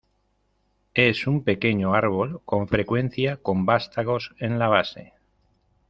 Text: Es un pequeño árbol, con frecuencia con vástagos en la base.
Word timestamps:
Es 0.95 1.27
un 1.27 1.43
pequeño 1.43 1.93
árbol, 1.93 2.41
con 2.43 2.67
frecuencia 2.67 3.37
con 3.37 3.67
vástagos 3.67 4.33
en 4.39 4.57
la 4.57 4.67
base. 4.67 5.13